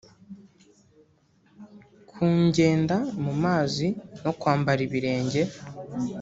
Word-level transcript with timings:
kungenda 2.09 2.97
mu 3.23 3.33
mazi 3.43 3.87
no 4.23 4.31
kwambara 4.39 4.79
ibirenge 4.87 5.41